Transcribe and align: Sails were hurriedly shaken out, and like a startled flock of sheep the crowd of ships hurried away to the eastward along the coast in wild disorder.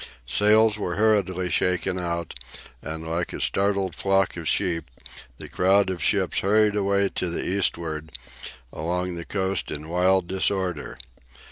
Sails 0.25 0.79
were 0.79 0.95
hurriedly 0.95 1.51
shaken 1.51 1.99
out, 1.99 2.33
and 2.81 3.07
like 3.07 3.33
a 3.33 3.39
startled 3.39 3.93
flock 3.93 4.35
of 4.35 4.47
sheep 4.49 4.89
the 5.37 5.47
crowd 5.47 5.91
of 5.91 6.01
ships 6.03 6.39
hurried 6.39 6.75
away 6.75 7.07
to 7.09 7.29
the 7.29 7.45
eastward 7.45 8.11
along 8.73 9.13
the 9.13 9.25
coast 9.25 9.69
in 9.69 9.89
wild 9.89 10.27
disorder. 10.27 10.97